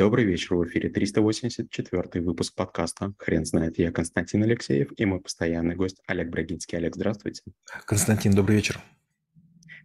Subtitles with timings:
[0.00, 3.78] Добрый вечер, в эфире 384 выпуск подкаста «Хрен знает».
[3.78, 6.78] Я Константин Алексеев и мой постоянный гость Олег Брагинский.
[6.78, 7.42] Олег, здравствуйте.
[7.84, 8.80] Константин, добрый вечер.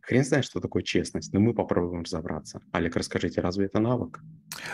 [0.05, 2.61] Хрен знает, что такое честность, но мы попробуем разобраться.
[2.71, 4.19] Олег, расскажите, разве это навык?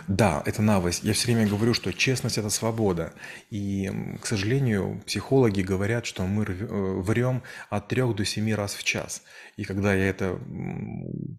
[0.09, 0.95] Да, это навык.
[1.03, 3.13] Я все время говорю, что честность– это свобода.
[3.49, 3.89] И,
[4.21, 9.23] к сожалению, психологи говорят, что мы э, врем от трех до семи раз в час.
[9.55, 10.37] И когда я это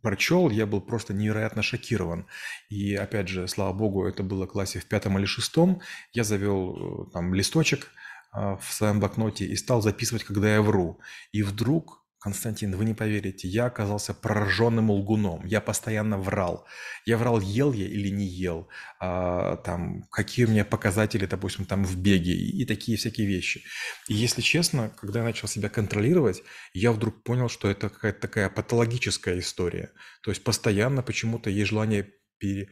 [0.03, 2.27] прочел, я был просто невероятно шокирован.
[2.71, 5.83] И, опять же, слава богу, это было в классе в пятом или шестом.
[6.15, 7.89] Я завел э, там листочек
[8.33, 10.99] а, в своем блокноте и стал записывать, когда я вру.
[11.33, 15.45] И вдруг Константин, вы не поверите, я оказался пораженным лгуном.
[15.45, 16.69] Я постоянно врал.
[17.05, 18.69] Я врал, ел я или не ел,
[19.01, 23.65] а, там, какие у меня показатели, допустим, там в беге и, и такие всякие вещи.
[24.07, 28.49] И если честно, когда я начал себя контролировать, я вдруг понял, что это какая-то такая
[28.49, 29.91] патологическая история.
[30.23, 32.71] То есть постоянно почему-то есть желание пере,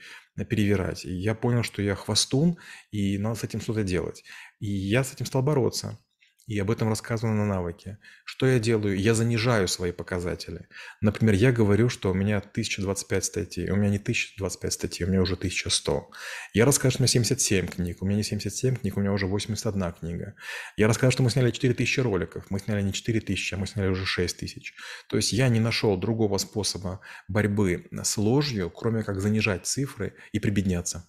[0.49, 1.05] перевирать.
[1.05, 2.57] И я понял, что я хвостун,
[2.93, 4.23] и надо с этим что-то делать.
[4.61, 5.99] И я с этим стал бороться
[6.47, 7.99] и об этом рассказано на навыке.
[8.25, 8.99] Что я делаю?
[8.99, 10.67] Я занижаю свои показатели.
[11.01, 13.71] Например, я говорю, что у меня 1025 статей.
[13.71, 16.11] У меня не 1025 статей, у меня уже 1100.
[16.55, 18.03] Я расскажу, что у меня 77 книг.
[18.03, 20.35] У меня не 77 книг, у меня уже 81 книга.
[20.77, 22.45] Я расскажу, что мы сняли 4000 роликов.
[22.51, 24.75] Мы сняли не 4000, а мы сняли уже 6000.
[25.09, 30.41] То есть я не нашел другого способа борьбы с ложью, кроме как занижать цифры и
[30.41, 31.09] прибедняться.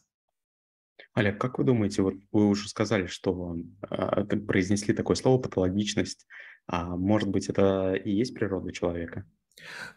[1.13, 3.55] Олег, как вы думаете, вот вы уже сказали, что
[3.89, 6.25] э, произнесли такое слово патологичность,
[6.67, 9.25] а может быть это и есть природа человека?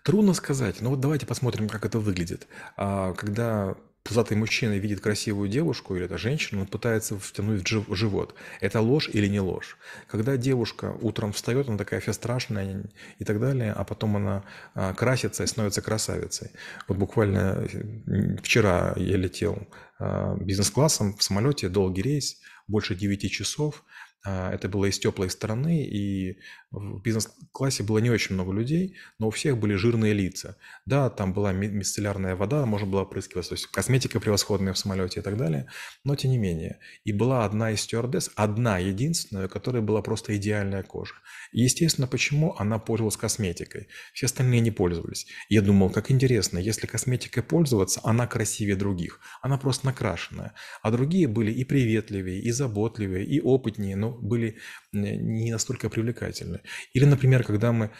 [0.03, 2.48] Трудно сказать, но вот давайте посмотрим, как это выглядит.
[2.77, 8.35] А, когда пузатый мужчина видит красивую девушку или это женщину, он пытается втянуть в живот.
[8.61, 9.79] Это ложь или не ложь?
[10.07, 12.85] Когда девушка утром встает, она такая вся страшная
[13.19, 14.45] и так далее, а потом она
[14.75, 16.51] а, красится и становится красавицей.
[16.87, 17.67] Вот буквально
[18.07, 19.67] э, вчера я летел
[19.99, 23.85] а, бизнес-классом в самолете, долгий рейс, больше 9 часов,
[24.25, 26.39] это было из теплой стороны, и
[26.70, 30.57] в бизнес-классе было не очень много людей, но у всех были жирные лица.
[30.86, 35.23] Да, там была мицеллярная вода, можно было опрыскивать, то есть косметика превосходная в самолете и
[35.23, 35.68] так далее,
[36.05, 36.79] но тем не менее.
[37.05, 41.14] И была одна из стюардесс, одна единственная, у которой была просто идеальная кожа.
[41.52, 43.89] И естественно, почему она пользовалась косметикой?
[44.14, 45.27] Все остальные не пользовались.
[45.48, 50.55] Я думал, как интересно, если косметикой пользоваться, она красивее других, она просто накрашенная.
[50.83, 54.58] А другие были и приветливее, и заботливее, и опытнее, но были
[54.95, 56.61] не настолько привлекательны.
[56.93, 57.91] Или, например, когда мы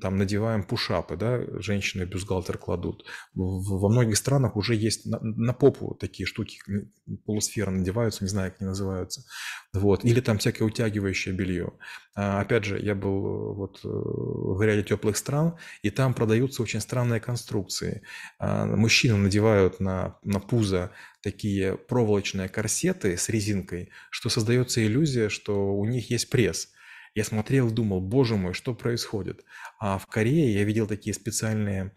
[0.00, 3.04] там надеваем пушапы, да, женщины бюстгальтер кладут.
[3.34, 6.58] Во многих странах уже есть на, на попу такие штуки,
[7.26, 9.24] полусферы надеваются, не знаю, как они называются.
[9.72, 10.04] Вот.
[10.04, 11.72] Или там всякое утягивающее белье.
[12.16, 16.62] А, опять же, я был э, вот э, в ряде теплых стран, и там продаются
[16.62, 18.02] очень странные конструкции.
[18.38, 20.92] А, мужчины надевают на, на пузо
[21.22, 26.43] такие проволочные корсеты с резинкой, что создается иллюзия, что у них есть пресс.
[27.14, 29.44] Я смотрел и думал, боже мой, что происходит?
[29.78, 31.92] А в Корее я видел такие специальные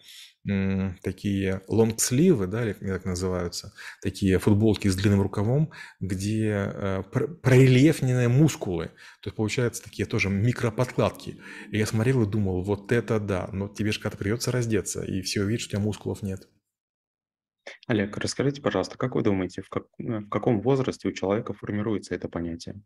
[1.04, 7.04] такие лонгсливы, да, или как называются, такие футболки с длинным рукавом, где э,
[7.44, 8.86] прорельефненные мускулы.
[9.22, 11.42] То есть, получается, такие тоже микроподкладки.
[11.72, 15.22] И я смотрел и думал, вот это да, но тебе же когда-то придется раздеться, и
[15.22, 16.48] все увидят, что у тебя мускулов нет.
[17.88, 22.16] Олег, расскажите, пожалуйста, как вы думаете, в, как, э, в каком возрасте у человека формируется
[22.16, 22.82] это понятие?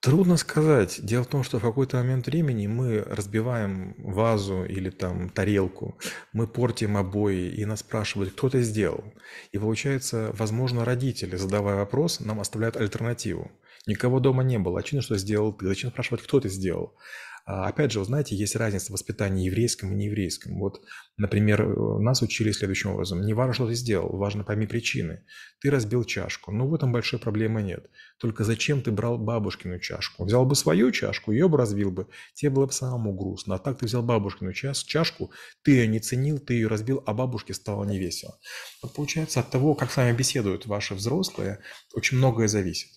[0.00, 1.00] Трудно сказать.
[1.02, 5.98] Дело в том, что в какой-то момент времени мы разбиваем вазу или там тарелку,
[6.32, 9.14] мы портим обои, и нас спрашивают, кто это сделал.
[9.52, 13.50] И получается, возможно, родители, задавая вопрос, нам оставляют альтернативу.
[13.86, 15.66] Никого дома не было, очевидно, что сделал ты.
[15.66, 16.94] Зачем спрашивать, кто это сделал?
[17.48, 20.58] А, опять же, вы знаете, есть разница в воспитании еврейском и нееврейском.
[20.58, 20.82] Вот,
[21.16, 23.22] например, э, нас учили следующим образом.
[23.22, 25.24] Не важно, что ты сделал, важно пойми причины.
[25.60, 27.88] Ты разбил чашку, но в этом большой проблемы нет.
[28.18, 30.24] Только зачем ты брал бабушкину чашку?
[30.24, 33.54] Взял бы свою чашку, ее бы разбил бы, тебе было бы самому грустно.
[33.54, 35.30] А так ты взял бабушкину чашку,
[35.62, 38.40] ты ее не ценил, ты ее разбил, а бабушке стало невесело.
[38.82, 41.60] Вот получается, от того, как с вами беседуют ваши взрослые,
[41.94, 42.90] очень многое зависит.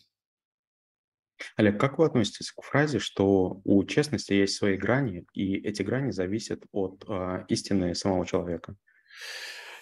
[1.55, 6.11] Олег, как вы относитесь к фразе, что у честности есть свои грани, и эти грани
[6.11, 8.75] зависят от э, истины самого человека?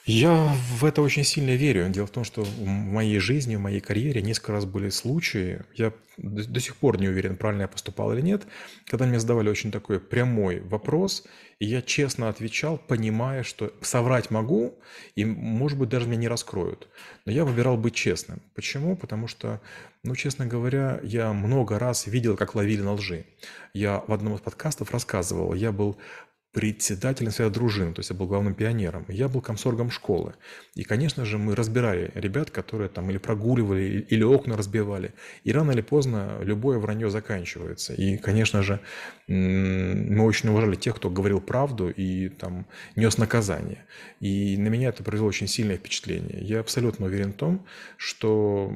[0.07, 1.89] Я в это очень сильно верю.
[1.89, 5.91] Дело в том, что в моей жизни, в моей карьере несколько раз были случаи, я
[6.15, 8.47] до, до сих пор не уверен, правильно я поступал или нет,
[8.85, 11.25] когда мне задавали очень такой прямой вопрос,
[11.59, 14.79] и я честно отвечал, понимая, что соврать могу,
[15.15, 16.87] и, может быть, даже меня не раскроют.
[17.25, 18.41] Но я выбирал быть честным.
[18.55, 18.95] Почему?
[18.95, 19.59] Потому что,
[20.03, 23.25] ну, честно говоря, я много раз видел, как ловили на лжи.
[23.73, 25.97] Я в одном из подкастов рассказывал, я был
[26.53, 29.05] председателем совета дружины, то есть я был главным пионером.
[29.09, 30.33] Я был комсоргом школы.
[30.75, 35.13] И, конечно же, мы разбирали ребят, которые там или прогуливали, или окна разбивали.
[35.43, 37.93] И рано или поздно любое вранье заканчивается.
[37.93, 38.79] И, конечно же,
[39.27, 42.65] мы очень уважали тех, кто говорил правду и там
[42.95, 43.85] нес наказание.
[44.19, 46.39] И на меня это произвело очень сильное впечатление.
[46.41, 47.65] Я абсолютно уверен в том,
[47.97, 48.73] что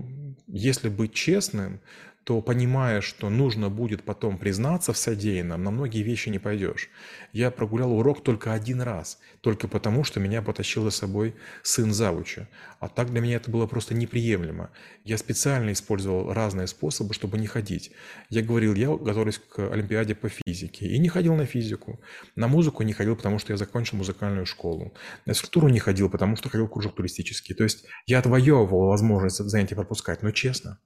[0.47, 1.79] если быть честным,
[2.23, 6.89] то понимая, что нужно будет потом признаться в содеянном, на многие вещи не пойдешь.
[7.33, 12.47] Я прогулял урок только один раз, только потому, что меня потащил за собой сын завуча.
[12.79, 14.69] А так для меня это было просто неприемлемо.
[15.03, 17.91] Я специально использовал разные способы, чтобы не ходить.
[18.29, 21.99] Я говорил, я готовлюсь к Олимпиаде по физике, и не ходил на физику.
[22.35, 24.93] На музыку не ходил, потому что я закончил музыкальную школу.
[25.25, 27.55] На физкультуру не ходил, потому что ходил в кружок туристический.
[27.55, 30.79] То есть я отвоевывал возможность занятия пропускать, но честно.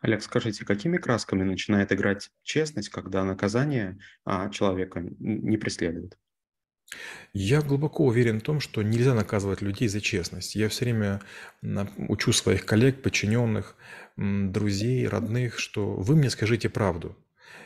[0.00, 6.18] Олег, скажите, какими красками начинает играть честность, когда наказание а, человека не преследует?
[7.32, 10.56] Я глубоко уверен в том, что нельзя наказывать людей за честность.
[10.56, 11.20] Я все время
[11.62, 13.76] учу своих коллег, подчиненных,
[14.16, 17.16] друзей, родных, что вы мне скажите правду.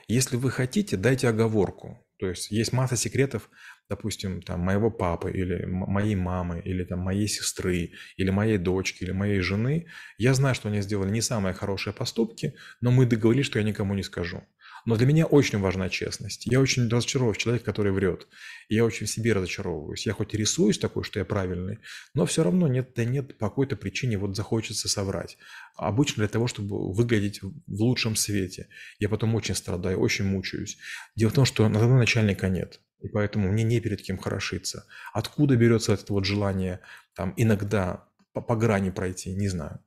[0.07, 2.05] Если вы хотите, дайте оговорку.
[2.19, 3.51] То есть есть масса секретов,
[3.89, 9.13] допустим, там, моего папы или моей мамы, или там, моей сестры, или моей дочки, или
[9.13, 9.87] моей жены.
[10.19, 13.95] Я знаю, что они сделали не самые хорошие поступки, но мы договорились, что я никому
[13.95, 14.43] не скажу.
[14.87, 16.47] Но для меня очень важна честность.
[16.47, 18.29] Я очень разочарован в человеке, который врет.
[18.69, 20.07] я очень в себе разочаровываюсь.
[20.07, 21.79] Я хоть и рисуюсь такой, что я правильный,
[22.13, 25.39] но все равно нет, да нет по какой-то причине вот захочется соврать.
[25.77, 28.69] Обычно для того, чтобы выглядеть в лучшем свете.
[28.99, 30.77] Я потом очень страдаю, очень мучаюсь.
[31.17, 32.81] Дело в том, что на начальника нет.
[33.05, 34.87] И поэтому мне не перед кем хорошиться.
[35.12, 36.81] Откуда берется это вот желание
[37.15, 39.85] там иногда по, по грани пройти, не знаю.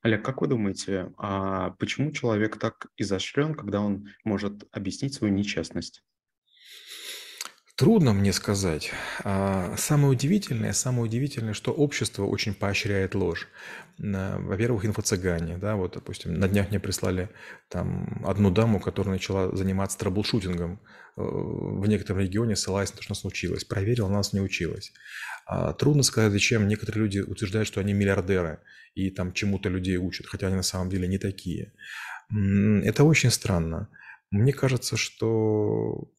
[0.00, 6.02] Олег, как вы думаете, а почему человек так изощрен, когда он может объяснить свою нечестность?
[7.78, 8.90] Трудно мне сказать.
[9.22, 13.46] А, самое удивительное, самое удивительное, что общество очень поощряет ложь.
[13.98, 17.28] Во-первых, инфо-цыгане, да, вот, допустим, на днях мне прислали
[17.68, 20.80] там одну даму, которая начала заниматься трэблшутингом
[21.16, 23.62] э, в некотором регионе, ссылаясь на то, что у нас училась.
[23.62, 24.92] Проверила, у нас не училась.
[25.46, 28.58] А, трудно сказать, зачем некоторые люди утверждают, что они миллиардеры
[28.96, 31.72] и там чему-то людей учат, хотя они на самом деле не такие.
[32.28, 33.88] Это очень странно.
[34.32, 36.10] Мне кажется, что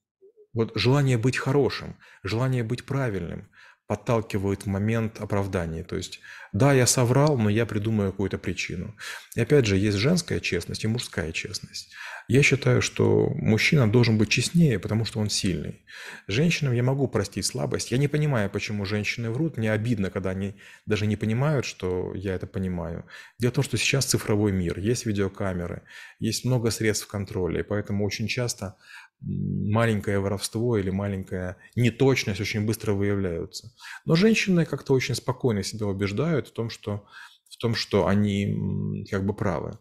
[0.60, 3.48] вот желание быть хорошим, желание быть правильным
[3.88, 5.84] подталкивает в момент оправдания.
[5.84, 6.20] То есть,
[6.54, 8.96] да, я соврал, но я придумаю какую-то причину.
[9.36, 11.92] И опять же, есть женская честность и мужская честность.
[12.28, 15.82] Я считаю, что мужчина должен быть честнее, потому что он сильный.
[16.28, 17.92] Женщинам я могу простить слабость.
[17.92, 19.58] Я не понимаю, почему женщины врут.
[19.58, 20.54] Мне обидно, когда они
[20.86, 23.06] даже не понимают, что я это понимаю.
[23.40, 25.82] Дело в том, что сейчас цифровой мир, есть видеокамеры,
[26.20, 28.76] есть много средств контроля, и поэтому очень часто
[29.22, 33.72] маленькое воровство или маленькая неточность очень быстро выявляются.
[34.06, 37.06] Но женщины как-то очень спокойно себя убеждают в том, что,
[37.50, 39.78] в том, что они как бы правы.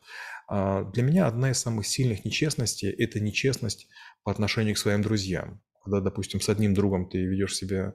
[0.48, 3.88] А для меня одна из самых сильных нечестностей– это нечестность
[4.24, 5.60] по отношению к своим друзьям.
[5.84, 7.94] Когда, допустим, с одним другом ты ведешь себя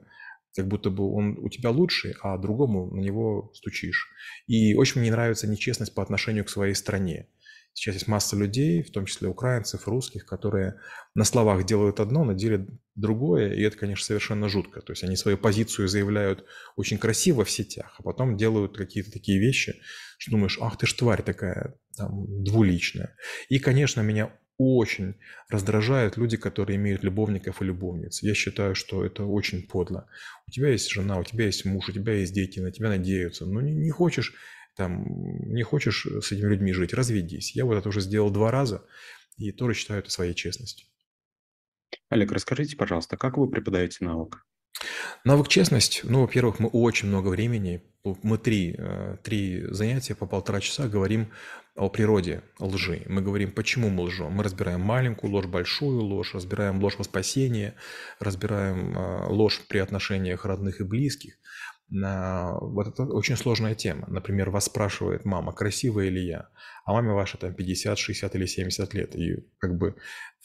[0.56, 4.08] как будто бы он у тебя лучший, а другому на него стучишь.
[4.46, 7.28] И очень мне нравится нечестность по отношению к своей стране.
[7.74, 10.80] Сейчас есть масса людей, в том числе украинцев, русских, которые
[11.14, 14.80] на словах делают одно, на деле другое, и это, конечно, совершенно жутко.
[14.80, 16.44] То есть они свою позицию заявляют
[16.76, 19.74] очень красиво в сетях, а потом делают какие-то такие вещи,
[20.18, 23.16] что думаешь, ах ты ж тварь такая, там, двуличная.
[23.48, 25.16] И, конечно, меня очень
[25.48, 28.22] раздражают люди, которые имеют любовников и любовниц.
[28.22, 30.06] Я считаю, что это очень подло.
[30.46, 33.46] У тебя есть жена, у тебя есть муж, у тебя есть дети, на тебя надеются.
[33.46, 34.32] Но не, не хочешь
[34.76, 35.04] там,
[35.52, 37.54] не хочешь с этими людьми жить, разведись.
[37.54, 38.84] Я вот это уже сделал два раза
[39.36, 40.88] и тоже считаю это своей честностью.
[42.08, 44.44] Олег, расскажите, пожалуйста, как вы преподаете навык?
[45.24, 47.82] Навык честность, ну, во-первых, мы очень много времени,
[48.22, 51.30] мы три, э, три занятия по полтора часа говорим
[51.74, 53.02] о природе лжи.
[53.08, 54.32] Мы говорим, почему мы лжем.
[54.32, 57.74] Мы разбираем маленькую ложь, большую ложь, разбираем ложь во спасение,
[58.20, 61.34] разбираем э, ложь при отношениях родных и близких.
[61.90, 64.06] Вот это очень сложная тема.
[64.08, 66.48] Например, вас спрашивает мама, красивая ли я,
[66.84, 69.14] а маме ваша там 50, 60 или 70 лет.
[69.14, 69.94] И как бы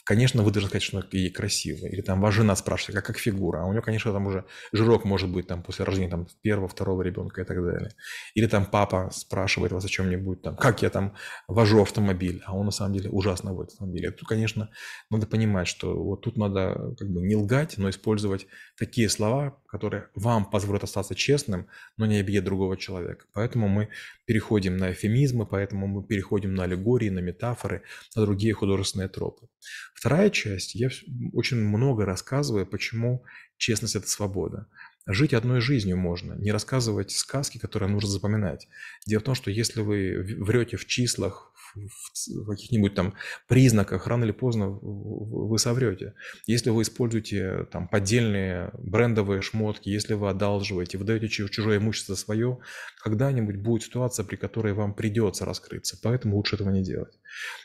[0.09, 1.85] Конечно, вы должны сказать, что ей красиво.
[1.85, 3.61] Или там ваша жена спрашивает, как, как фигура.
[3.61, 7.03] А у нее, конечно, там уже жирок может быть там после рождения там, первого, второго
[7.03, 7.91] ребенка и так далее.
[8.33, 11.13] Или там папа спрашивает вас о чем-нибудь, там, как я там
[11.47, 14.11] вожу автомобиль, а он на самом деле ужасно водит автомобиль.
[14.11, 14.71] Тут, конечно,
[15.11, 18.47] надо понимать, что вот тут надо как бы не лгать, но использовать
[18.79, 23.25] такие слова, которое вам позволит остаться честным, но не обидеть другого человека.
[23.33, 23.89] Поэтому мы
[24.25, 27.83] переходим на эфемизмы, поэтому мы переходим на аллегории, на метафоры,
[28.15, 29.47] на другие художественные тропы.
[29.93, 30.89] Вторая часть, я
[31.33, 33.23] очень много рассказываю, почему
[33.57, 34.67] честность– это свобода.
[35.11, 38.67] Жить одной жизнью можно, не рассказывать сказки, которые нужно запоминать.
[39.07, 43.15] Дело в том, что если вы врете в числах, в каких-нибудь там
[43.47, 46.13] признаках, рано или поздно вы соврете.
[46.45, 52.59] Если вы используете там поддельные брендовые шмотки, если вы одалживаете, вы даете чужое имущество свое,
[53.01, 55.97] когда-нибудь будет ситуация, при которой вам придется раскрыться.
[56.03, 57.17] Поэтому лучше этого не делать.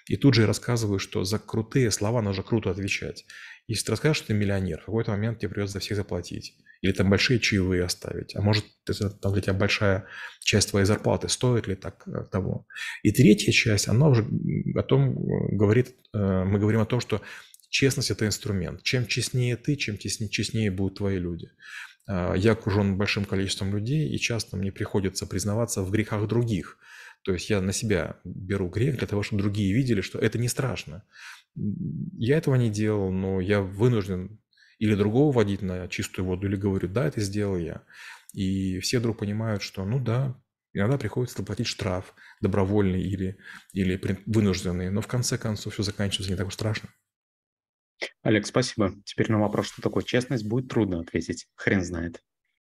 [0.07, 3.27] И тут же я рассказываю, что за крутые слова нужно круто отвечать.
[3.67, 6.55] Если ты расскажешь, что ты миллионер, в какой-то момент тебе придется за всех заплатить.
[6.85, 8.37] Или там большие чаевые оставить.
[8.37, 10.07] А может, это там для тебя большая
[10.41, 11.31] часть твоей зарплаты.
[11.31, 12.67] Стоит ли так э, того?
[13.03, 14.23] И третья часть, она уже
[14.75, 17.23] о том э, говорит, э, мы говорим о том, что
[17.71, 18.83] честность– это инструмент.
[18.83, 21.49] Чем честнее ты, чем честнее, честнее будут твои люди.
[22.07, 26.77] Я окружен большим количеством людей, и часто мне приходится признаваться в грехах других.
[27.23, 30.49] То есть я на себя беру грех для того, чтобы другие видели, что это не
[30.49, 31.03] страшно.
[31.55, 34.39] Я этого не делал, но я вынужден
[34.79, 37.83] или другого водить на чистую воду, или говорю, да, это сделал я.
[38.33, 40.41] И все вдруг понимают, что, ну да,
[40.73, 43.39] иногда приходится заплатить штраф добровольный или,
[43.73, 46.91] или вынужденный, но в конце концов все заканчивается не так уж страшно.
[48.23, 48.93] Олег, спасибо.
[49.05, 51.47] Теперь на вопрос, что такое честность, будет трудно ответить.
[51.55, 52.23] Хрен знает.